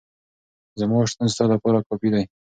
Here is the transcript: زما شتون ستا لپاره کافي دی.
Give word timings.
زما 0.79 0.97
شتون 1.11 1.27
ستا 1.33 1.43
لپاره 1.53 1.85
کافي 1.87 2.09
دی. 2.13 2.23